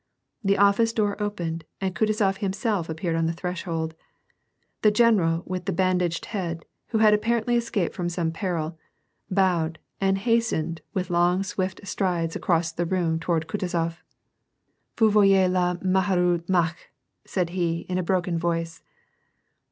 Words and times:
The 0.43 0.57
office 0.57 0.93
door 0.93 1.15
opened, 1.21 1.63
and 1.79 1.93
Kutuzof 1.93 2.37
himself 2.37 2.89
appeared 2.89 3.15
on 3.15 3.27
the 3.27 3.33
threshold. 3.33 3.93
The 4.81 4.89
general 4.89 5.43
with 5.45 5.65
the 5.65 5.71
bandaged 5.71 6.25
head, 6.33 6.65
who 6.87 6.97
had 6.97 7.13
appai*ently 7.13 7.55
escaped 7.55 7.93
from 7.93 8.09
some 8.09 8.31
peril, 8.31 8.79
bowed, 9.29 9.77
and 9.99 10.17
hastened, 10.17 10.81
with 10.95 11.11
long, 11.11 11.43
swift 11.43 11.81
strides 11.87 12.35
across 12.35 12.71
the 12.71 12.87
room, 12.87 13.19
toward 13.19 13.45
Kutuzof." 13.47 13.99
Vous 14.97 15.11
voyez 15.11 15.47
le 15.51 15.77
malheiireiix 15.83 16.49
Mack 16.49 16.77
I 16.79 16.83
"* 17.25 17.25
said 17.29 17.49
he, 17.51 17.81
in 17.81 17.99
a 17.99 18.01
broken 18.01 18.39
voice. 18.39 18.81